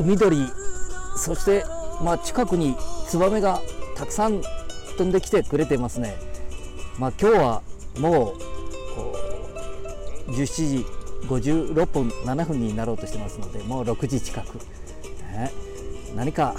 [0.00, 0.46] 海鳥
[1.16, 1.64] そして
[2.02, 2.74] まあ近くに
[3.06, 3.60] ツバメが
[3.96, 4.40] たくさん
[4.96, 6.16] 飛んできてくれてますね。
[6.98, 7.62] まあ今日は
[7.98, 8.34] も
[10.28, 10.86] う17時
[11.26, 14.54] 56分7分になろうとしてますのでもう6時近く、
[15.32, 15.52] ね、
[16.14, 16.54] 何か、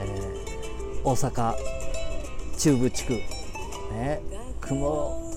[0.00, 1.54] えー、大阪
[2.56, 3.12] 中部地区、
[3.92, 4.20] ね、
[4.60, 5.30] 雲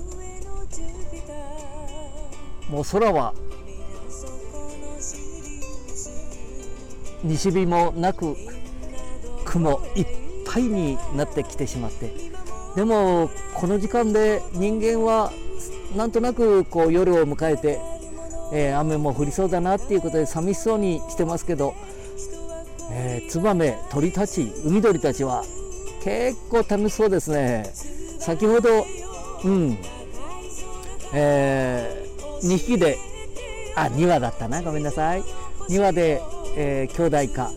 [2.70, 3.34] もう空は
[7.24, 8.36] 西日もなく
[9.46, 10.06] 雲いっ
[10.46, 12.12] ぱいになってきてしまって。
[12.76, 15.32] でもこの時間で人間は
[15.96, 17.80] なんとなくこう夜を迎えて、
[18.54, 21.74] えー、雨も降りそうだなっていうことで寂しそうにしてますけど、
[22.92, 25.44] えー、ツバメ鳥たち海鳥たちは
[26.04, 27.70] 結構楽しそうですね。
[28.20, 28.86] 先ほど
[29.44, 29.78] うん
[31.14, 32.98] えー、2匹で
[33.76, 34.62] あ2羽だったな。
[34.62, 35.24] ごめんなさい。
[35.70, 36.22] 2羽で、
[36.56, 37.52] えー、兄弟か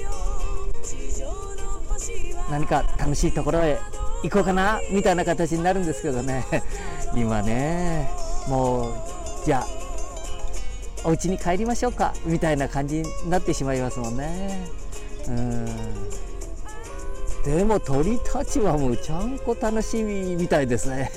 [2.50, 3.78] 何か楽しいところへ
[4.22, 6.44] 行こうかなみたいな形になるんですけどね。
[7.15, 8.10] 今ね
[8.48, 8.94] もう
[9.44, 9.85] じゃあ
[11.06, 14.67] お家に帰りましょうかみたいな感じになってしまいますもんね。
[15.28, 15.67] うん。
[17.44, 21.12] でも鳥たちはもうちゃんこ楽しみみたいですね。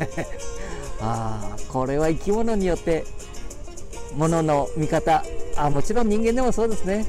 [1.02, 3.04] ああこれは生き物によって
[4.16, 5.24] ものの見方。
[5.58, 7.06] あもちろん人間でもそうですね、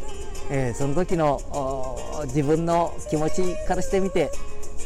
[0.51, 1.41] えー、その時の
[2.29, 4.33] 自分の気持ちからしてみて、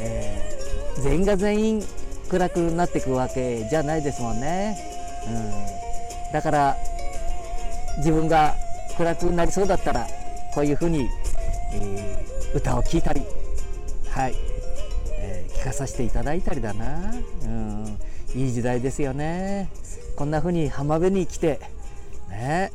[0.01, 1.87] えー、全員が全員
[2.29, 4.77] 暗くなっていくわけじゃないですもんね、
[6.27, 6.77] うん、だから
[7.99, 8.55] 自分が
[8.97, 10.07] 暗くなりそうだったら
[10.55, 11.09] こういうふうに、
[11.73, 13.23] えー、歌を聴いたり
[14.11, 14.35] はい、
[15.19, 17.13] えー、聞かさせていただいたりだな、
[17.45, 17.99] うん、
[18.35, 19.69] いい時代ですよね。
[20.17, 21.59] こんなふうに浜辺に来て
[22.31, 22.71] ね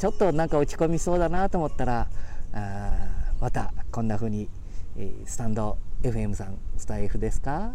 [0.00, 2.08] ちょっとなんか落ち込みそうだなと思ったら
[2.52, 2.92] あ
[3.40, 4.48] またこんな風に、
[4.96, 7.74] えー、スタンド FM さんスタイフですか？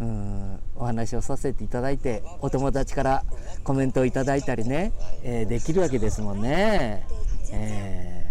[0.00, 3.24] うんお話をさせていただいてお友達から
[3.64, 7.06] コメントをいただいたりね、えー、できるわけですもんね、
[7.52, 8.24] え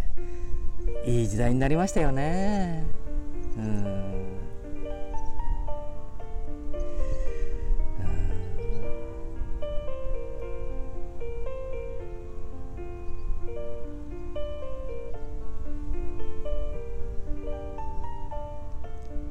[1.06, 2.86] ー、いい時代になりましたよね。
[3.58, 4.10] うん。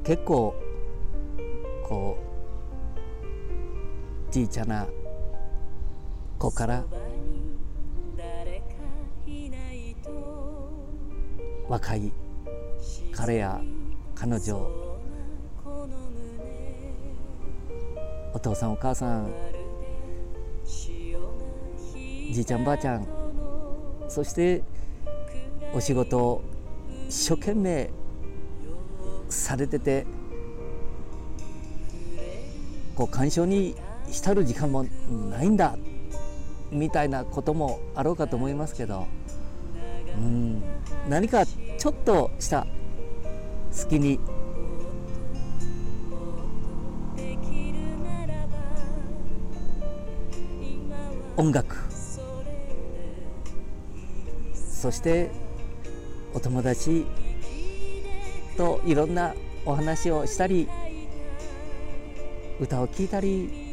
[0.05, 0.55] 結構
[1.83, 2.28] こう
[4.31, 4.87] じいちゃな
[6.37, 6.83] 子から
[11.67, 12.11] 若い
[13.11, 13.59] 彼や
[14.13, 14.69] 彼女
[18.31, 19.33] お父さんお母さん
[22.31, 23.07] じいちゃんばあちゃん
[24.07, 24.61] そして
[25.73, 26.41] お仕事を
[27.07, 27.89] 一生懸命
[29.27, 30.05] されてて
[32.95, 33.75] こう鑑賞に
[34.07, 34.85] 浸る時間も
[35.29, 35.77] ないんだ
[36.71, 39.07] みたいなこともあろうかと思いますけど、
[40.15, 40.63] うん、
[41.07, 42.67] 何かちょっとした
[43.71, 44.19] 隙に
[51.37, 51.77] 音楽
[54.53, 55.31] そして
[56.33, 57.05] お友達
[58.57, 59.33] といろんな
[59.65, 60.67] お話をしたり
[62.59, 63.68] 歌を聴いたり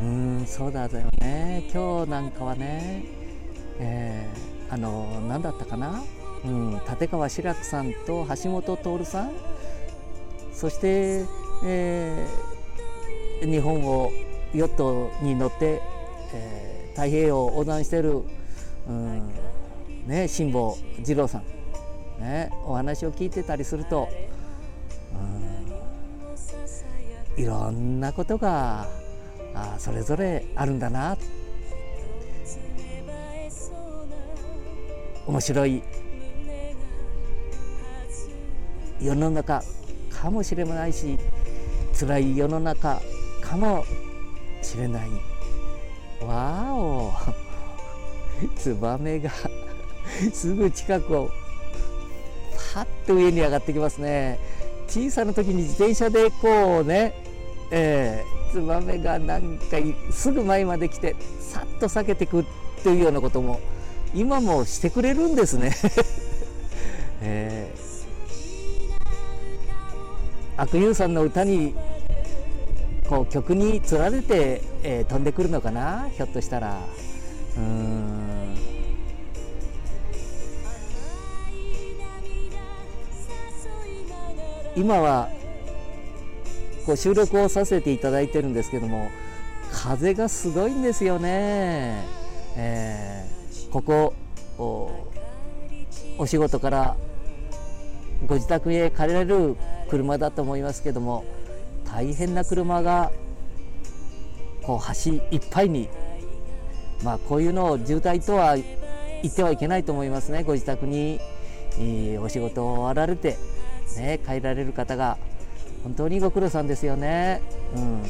[0.00, 0.88] うんそうだよ
[1.20, 1.64] ね。
[1.72, 3.04] 今日なんかはね、
[3.80, 6.02] えー、あの何だったかな？
[6.44, 9.32] うん、立川志らくさんと橋本徹さん。
[10.52, 11.24] そして、
[11.64, 14.10] えー、日本を
[14.54, 15.82] ヨットに乗って、
[16.32, 18.22] えー、太平洋を横断してる、
[18.88, 19.32] うん
[20.06, 21.42] ね、辛坊二郎さん、
[22.20, 24.08] ね、お話を聞いてたりすると、
[27.36, 28.88] うん、いろんなことが
[29.58, 31.16] あそれぞれあるんだな。
[35.26, 35.82] 面白い
[39.00, 39.62] 世の中
[40.10, 41.18] かもしれないし
[41.98, 43.00] 辛い世の中
[43.42, 43.84] かも
[44.62, 45.08] しれない。
[46.24, 47.12] わお。
[48.56, 49.30] ツバメが
[50.32, 51.30] すぐ近くを
[52.74, 54.38] パッと上に上がってきますね。
[54.86, 57.12] 小さな時に自転車でこうね、
[57.70, 59.76] えー、ツバメがなんか
[60.10, 62.44] すぐ前まで来てさっと避けていく
[62.82, 63.60] というようなことも
[64.14, 65.72] 今もしてくれるんですね。
[67.20, 67.88] えー。
[70.56, 71.74] 悪友さんの歌に
[73.08, 76.08] こう曲につられて、えー、飛んでくるのかな？
[76.16, 76.78] ひょっとしたら。
[77.56, 78.56] うん。
[84.76, 85.28] 今は
[86.88, 89.10] こう収録をさせていただいてるんですけども
[89.70, 92.02] 風がすごいんですよね、
[92.56, 94.14] えー、ここ
[96.16, 96.96] お仕事から
[98.26, 99.54] ご自宅へ帰られる
[99.90, 101.26] 車だと思いますけども
[101.84, 103.12] 大変な車が
[104.62, 105.90] こう橋いっぱいに
[107.04, 110.42] まあこういうのを渋滞とは言ってはいけないと思いますね。
[110.42, 111.20] ご自宅に、
[111.78, 113.36] えー、お仕事を終わられて、
[113.98, 115.18] ね、帰られる方が
[115.82, 117.40] 本当にご苦労さんですよね。
[117.76, 118.02] うん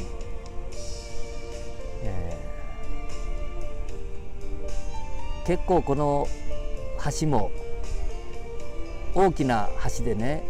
[2.02, 6.26] えー、結構この
[7.20, 7.50] 橋も
[9.14, 9.68] 大きな
[9.98, 10.44] 橋でね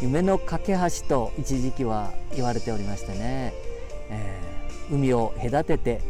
[0.00, 3.54] 夢の架け橋と一時期は言われておりましてね、
[4.10, 6.00] えー、海を隔てて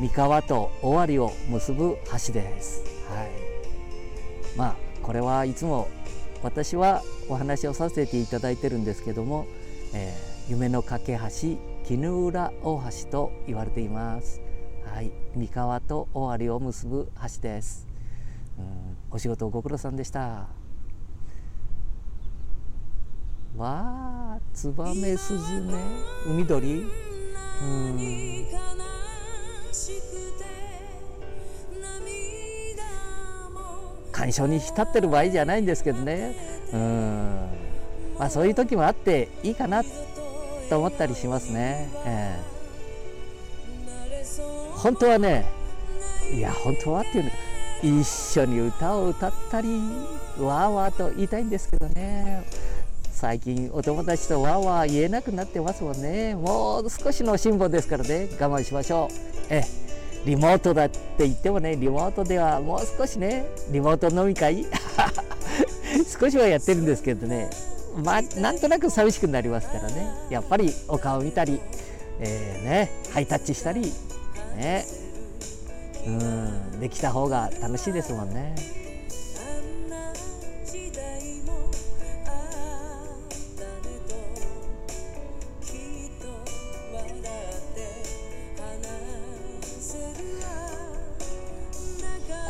[0.00, 1.96] 三河と尾張を結ぶ
[2.26, 2.82] 橋です。
[3.08, 3.28] はい、
[4.56, 5.88] まあこれはいつも
[6.42, 9.46] 私はお話をさせていただいてるんですけども、
[9.94, 14.40] えー、夢の架け橋絹浦大橋と言われています。
[14.84, 17.86] はい、三河と尾張を結ぶ橋です。
[18.58, 20.46] うん、お仕事ご苦労さんでした。
[23.56, 25.74] わあツバメスズメ。
[26.26, 26.82] 海鳥？
[27.62, 28.46] うん。
[34.12, 36.34] 鑑賞に浸ってる場合じゃないんですけどね。
[36.72, 37.67] うん
[38.18, 45.46] まあそういう時もあっていいかなと思ったりしますね、えー、本当はね
[46.34, 47.30] いや本当はっていうの
[47.82, 49.68] 一緒に歌を歌ったり
[50.38, 52.44] わーわーと言いたいんですけどね。
[53.12, 56.34] 最近お友達とわーわー言えなくなってますもんね。
[56.34, 58.28] もう少しの辛抱ですからね。
[58.40, 59.14] 我慢しましょう。
[59.50, 59.62] え。
[60.24, 64.66] リモートだって言ってもねリモートではもう少しねリモート飲み会？
[66.20, 67.50] 少しはやってるんですけどね。
[68.04, 70.08] まあなんとなく寂しくなりますからね。
[70.30, 71.60] やっぱりお顔見たり、
[72.20, 73.92] えー、ねハイタッチしたり
[74.56, 74.84] ね。
[76.06, 78.54] うんできた方が楽しいですもんね。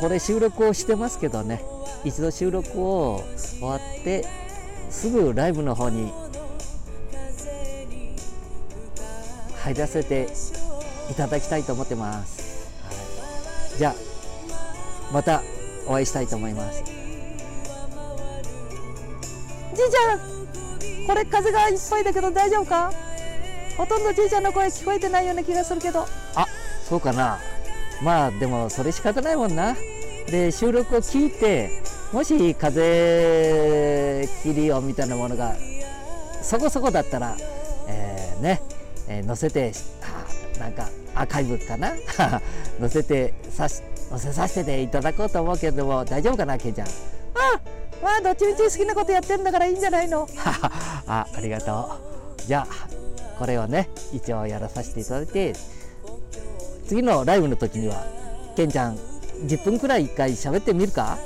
[0.00, 1.60] これ収録をしてますけどね。
[2.04, 4.24] 一度収録を終わって
[4.90, 6.12] すぐライブの方に
[9.62, 10.28] 入らせて
[11.10, 12.92] いただきたいと思ってます、は
[13.74, 13.94] い、じゃあ
[15.12, 15.42] また
[15.86, 16.82] お会いしたいと思います。
[16.82, 16.90] じ
[19.82, 20.18] いちゃん
[21.06, 22.92] これ風がいっぱいだけど大丈夫か？
[23.76, 26.06] ほとんどじいちゃんの声聞こえてないような気がするけど。
[26.34, 26.46] あ
[26.88, 27.38] そうかな。
[28.02, 29.76] まあでもそれ仕方ないもんな。
[30.26, 31.80] で収録を聞いて
[32.12, 35.54] もし風切り音みたいなものが
[36.42, 37.36] そこそこだったら、
[37.88, 38.62] えー、ね、
[39.08, 39.72] えー、載せて
[40.58, 41.92] なんかアーカイブかな？
[42.80, 46.88] 載せてさし載せさせていただこうと思うけれども大丈夫かなケンちゃん？
[46.88, 46.90] あ
[48.02, 50.26] まあどっちみち好きなことやってるんだからいいんじゃないの？
[51.06, 51.90] あありがと
[52.38, 52.42] う。
[52.46, 52.88] じゃあ
[53.38, 55.52] これをね一応やらさせていただいて
[56.86, 58.06] 次のライブの時には
[58.56, 58.96] ケンちゃん
[59.46, 61.18] 10分くらい1回喋ってみるか？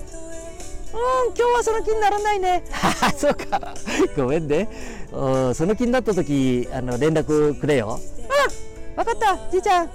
[0.95, 2.65] うん今日はその気にならないね。
[3.17, 3.75] そうか。
[4.17, 4.69] ごめんね。
[5.11, 7.99] その気になった時あの連絡くれよ。
[7.99, 9.91] うん分かったじいちゃん。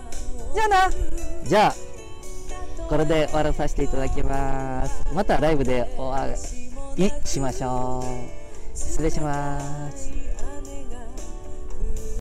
[0.54, 0.90] じゃあな。
[1.44, 1.76] じゃあ
[2.88, 5.04] これで終わらさせていただきます。
[5.14, 6.16] またライブでお
[6.98, 8.48] いしましょう。
[8.78, 10.27] 失礼します